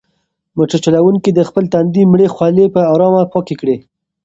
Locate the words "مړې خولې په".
2.11-2.81